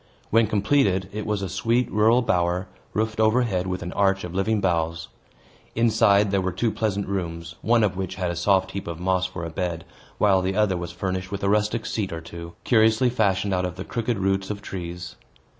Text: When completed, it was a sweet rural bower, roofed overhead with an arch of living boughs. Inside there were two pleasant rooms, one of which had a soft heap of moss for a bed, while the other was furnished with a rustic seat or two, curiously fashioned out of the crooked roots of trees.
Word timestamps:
When 0.31 0.47
completed, 0.47 1.09
it 1.13 1.27
was 1.27 1.43
a 1.43 1.47
sweet 1.47 1.91
rural 1.91 2.23
bower, 2.23 2.67
roofed 2.91 3.19
overhead 3.19 3.67
with 3.67 3.83
an 3.83 3.93
arch 3.93 4.23
of 4.23 4.33
living 4.33 4.59
boughs. 4.59 5.09
Inside 5.75 6.31
there 6.31 6.41
were 6.41 6.51
two 6.51 6.71
pleasant 6.71 7.07
rooms, 7.07 7.53
one 7.61 7.83
of 7.83 7.95
which 7.95 8.15
had 8.15 8.31
a 8.31 8.35
soft 8.35 8.71
heap 8.71 8.87
of 8.87 8.99
moss 8.99 9.27
for 9.27 9.45
a 9.45 9.51
bed, 9.51 9.85
while 10.17 10.41
the 10.41 10.55
other 10.55 10.75
was 10.75 10.91
furnished 10.91 11.31
with 11.31 11.43
a 11.43 11.49
rustic 11.49 11.85
seat 11.85 12.11
or 12.11 12.19
two, 12.19 12.53
curiously 12.63 13.11
fashioned 13.11 13.53
out 13.53 13.63
of 13.63 13.75
the 13.75 13.85
crooked 13.85 14.17
roots 14.17 14.49
of 14.49 14.59
trees. 14.63 15.17